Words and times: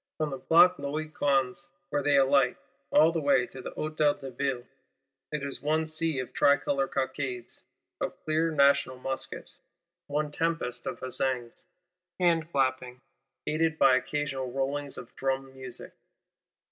From 0.17 0.31
the 0.31 0.39
Place 0.39 0.71
Louis 0.79 1.09
Quinze, 1.09 1.67
where 1.91 2.01
they 2.01 2.17
alight, 2.17 2.57
all 2.89 3.11
the 3.11 3.21
way 3.21 3.45
to 3.45 3.61
the 3.61 3.69
Hôtel 3.73 4.19
de 4.19 4.31
Ville, 4.31 4.63
it 5.31 5.43
is 5.43 5.61
one 5.61 5.85
sea 5.85 6.17
of 6.17 6.33
Tricolor 6.33 6.87
cockades, 6.87 7.61
of 7.99 8.17
clear 8.25 8.49
National 8.49 8.97
muskets; 8.97 9.59
one 10.07 10.31
tempest 10.31 10.87
of 10.87 11.01
huzzaings, 11.01 11.65
hand 12.19 12.51
clappings, 12.51 13.01
aided 13.45 13.77
by 13.77 13.93
"occasional 13.95 14.51
rollings" 14.51 14.97
of 14.97 15.15
drum 15.15 15.53
music. 15.53 15.93